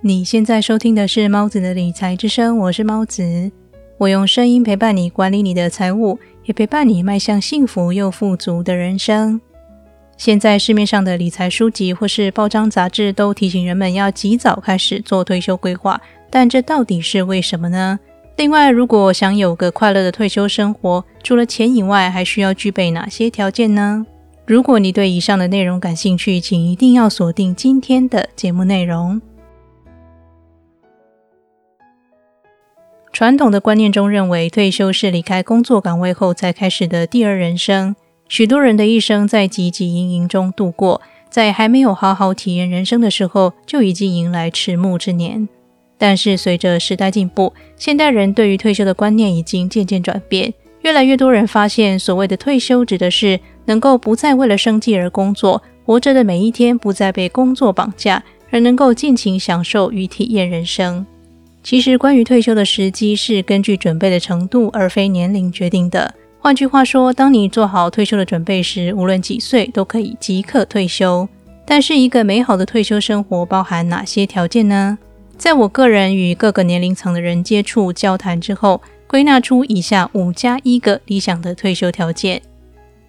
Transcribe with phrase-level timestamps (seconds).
[0.00, 3.50] 你现在收听的是猫子的理财之声，我是猫子，
[3.98, 9.40] 我用声音陪伴你管理你的财务，也陪伴你迈向幸福又富足的人生。
[10.16, 17.98] 现在市面上的理财书籍或是报章杂志都提醒人们要及早开始做退休规划，但这到底是为什么呢？
[18.36, 24.06] 另外，如果想有个快乐的退休生活，除了钱以外，还需要具备哪些条件呢？
[24.46, 29.20] 如果你对以上的内容感兴趣，请一定要锁定今天的节目内容。
[33.18, 37.96] 传统的观念中认为，退休是离开工作岗位后才开始的第二人生。
[38.28, 45.48] 许多人的一生在汲汲营营中度过，在还没有好好体验人生的时候，就已经迎来迟暮之年。
[45.98, 50.54] 但是，随着时代进步，现代人对于退休的观念已经渐渐转变。
[50.82, 58.22] 越来越多人发现，所谓的退休指的是能够不再为了生计而工作，活着的每一天不再被工作绑架，
[58.52, 61.04] 而能够尽情享受与体验人生。
[61.62, 66.14] 其实，关于退休的时机是根据准备的程度，而非年龄决定的。
[66.38, 71.28] 换句话说，当你做好退休的准备时，无论几岁都可以即刻退休。
[71.66, 74.96] 但是，一个美好的退休生活包含哪些条件呢？
[75.36, 82.40] 在我个人与各个年龄层的人接触交谈之后，归纳出以下五加一个理想的退休条件：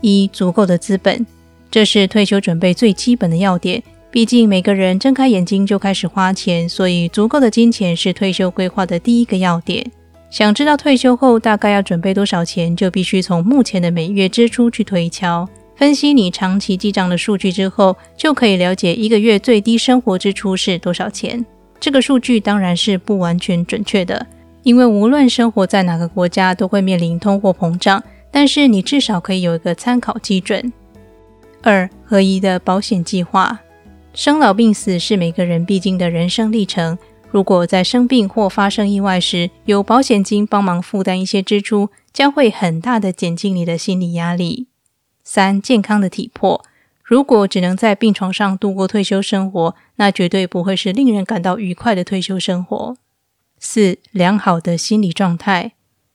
[0.00, 1.24] 一、足够的资本，
[1.70, 3.82] 这是退休准备最基本的要点。
[4.10, 9.84] 毕竟每个人睁开眼睛就开始花钱，所以足够的金钱是退休规划的第一个要点。
[10.30, 21.44] 想知道退休后大概要准备多少钱，就必须从目前的每月支出去推敲，分析你长期记账的数据之后，就可以了解一个月最低生活支出是多少钱。
[21.78, 24.26] 这个数据当然是不完全准确的，
[24.62, 28.02] 因为无论生活在哪个国家，都会面临通货膨胀。
[28.30, 30.72] 但是你至少可以有一个参考基准。
[31.62, 33.58] 二合一的保险计划。
[34.18, 36.98] 生老病死是每个人必经的人生历程。
[37.30, 44.66] 如果在生病或发生意外时，有保险金帮忙负担一些支出，将会很大的减轻你的心理压力。
[45.22, 46.64] 三、健康的体魄。
[47.04, 52.96] 如果只能在病床上度过退休生活，那绝对不会是令人感到愉快的退休生活。
[53.60, 55.74] 四、良好的心理状态。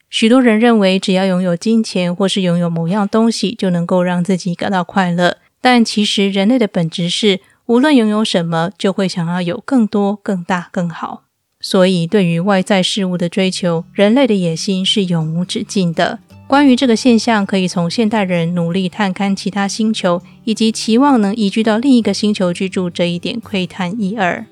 [0.09, 5.38] 许多人认为，只要拥有金钱或是拥有某样东西，就能够让自己感到快乐。
[5.62, 7.40] 但其实，人类的本质是。
[7.66, 11.24] 无论拥有什么，就会想要有更多、更大、更好。
[11.62, 16.19] 所以，对于外在事物的追求，人类的野心是永无止境的。
[16.46, 24.45] 关于这个现象，可以从现代人努力探勘其他星球，以及期望能移居到另一个星球居住这一点窥探一二。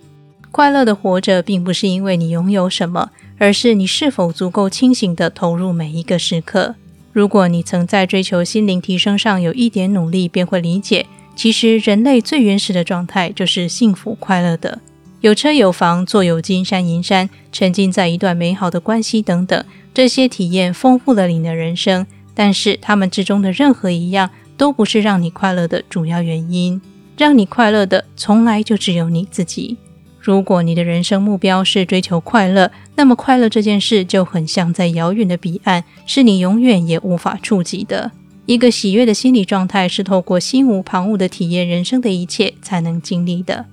[0.49, 6.75] 快乐的活着，并不是因为你拥有什么，而是你是否足够清醒地投入每一个时刻。
[7.11, 11.07] 如果你曾在追求心灵提升上有一点努力，便会理解。
[11.41, 14.77] 其实，人类最原始的状态就是幸福快乐的，
[15.21, 22.05] 有车有房，坐有金山银山，沉浸在一段美好的关系等等，这些体验丰富了你的人生。
[22.35, 26.79] 但是，他们之中的任何一样都不是让你快乐的主要原因。
[27.17, 29.77] 让你快乐的，从来就只有你自己。
[30.19, 38.11] 如果你的人生目标是追求快乐，那么快乐这件事就很像在遥远的彼岸，是你永远也无法触及的。
[38.51, 43.65] 一个喜悦的心理状态是透过心无旁骛的体验人生的一切才能经历的。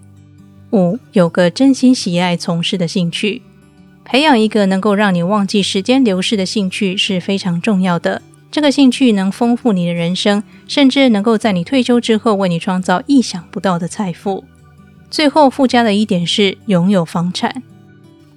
[0.71, 3.43] 五，有个真心喜爱从事的兴趣，
[4.05, 8.23] 培养一个能够让你忘记时间流逝的兴趣是非常重要的。
[8.53, 14.45] 这个兴趣能丰富你的人生，甚至能够在你退休之后为你创造意想不到的财富。
[15.11, 17.65] 最后附加的一点是拥有房产。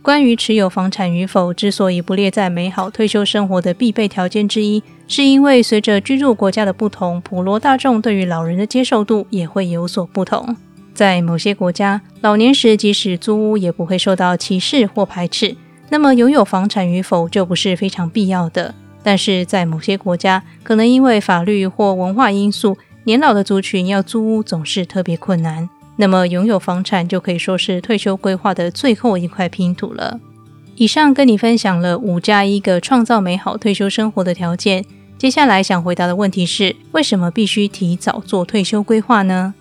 [0.02, 10.56] 关于持有房产与否，之所以不列在美好退休生活的必备条件之一，是因为随着居住国家的不同，普罗大众对于老人的接受度也会有所不同。
[10.96, 15.56] 在某些国家，老年时即使租屋也不会受到歧视或排斥，
[15.90, 18.74] 那么拥有房产与否就不是非常必要的。
[19.04, 25.70] 但是在某些国家，可能因为法律或文化因素，年老的族群要租屋总是特别困难。
[26.02, 30.20] 那么，拥有房产就可以说是退休规划的最后一块拼图了。
[30.76, 34.84] 以上跟你分享了五加一个创造美好退休生活的条件。
[35.20, 39.54] 接下来想回答的问题是：为什么必须提早做退休规划呢？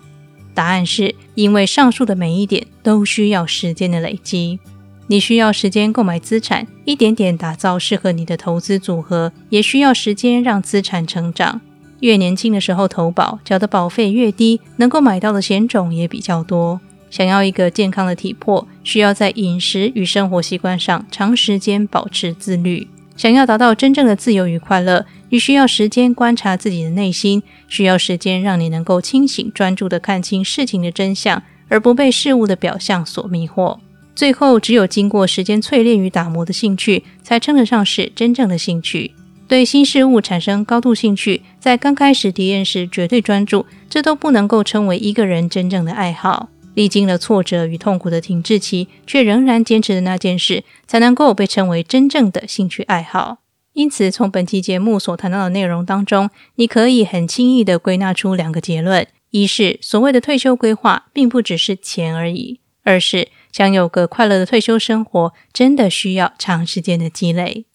[0.55, 4.59] 答案是因为上述的每一点都需要时间的累积。
[5.05, 11.61] 你需要时间购买资产，一点点打造适合你的投资组合，也需要时间让资产成长。
[12.01, 16.79] 越年轻的时候投保，缴的保费越低，能够买到的险种也比较多。
[17.09, 22.87] 想要一个健康的体魄，需要在饮食与生活习惯上长时间保持自律。
[23.17, 33.77] 想要达到真正的自由与快乐，你需要时间观察自己的内心，需要时间让你能够清醒专注地看清事情的真相，而不被事物的表象所迷惑。
[34.15, 39.13] 最后，只有经过时间淬炼与打磨的兴趣，才称得上是真正的兴趣。
[39.51, 46.47] 对新事物产生高度兴趣，在刚开始体验时绝对专注，这都不能够称为一个人真正的爱好。
[46.73, 53.39] 历经了挫折与痛苦的停滞期，却仍然坚持的那件事，才能够被称为真正的兴趣爱好。
[53.73, 67.65] 因此，从本期节目所谈到的内容当中，你可以很轻易的归纳出两个结论：一是所谓的退休规划，并不只是钱而已；二是想有个快乐的退休生活，真的需要长时间的积累。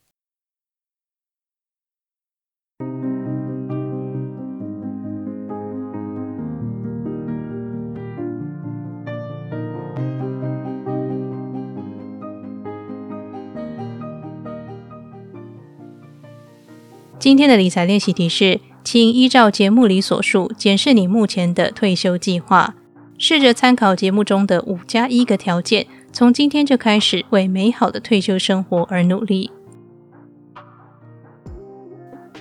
[17.26, 22.76] 今天的理财练习题是，请依照节目里所述，检视你目前的退休计划，
[23.18, 29.50] 试着参考节目中的五加一个条件，从今天就开始为美好的退休生活而努力。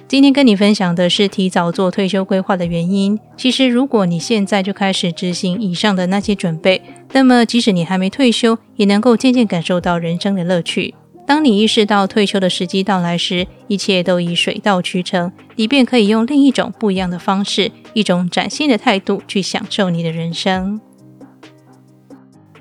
[0.08, 3.20] 今天跟你分享的是提早做退休规划的原因。
[3.36, 10.94] 其实，如果你现在就开始执行以上的那些准备，那么即使你还没退休，也能够渐渐感受到人生的乐趣。
[11.27, 20.80] 当你意识到退休的时机到来时，一切都已水到渠成，你便可以用另一种不一样的方式，一种崭新的态度去享受你的人生。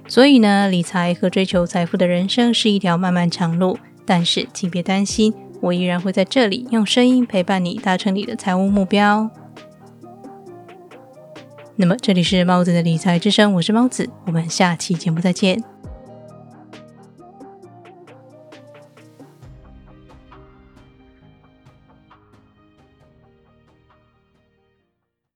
[0.07, 9.31] 所以呢，理财和追求财富的人生是一条漫漫长路，但是请别担心，我依然会在这里用声音陪伴你，达成你的财务目标。
[11.77, 15.74] 那么，这里是猫子的理财之声，我是猫子，我们下期节目再见。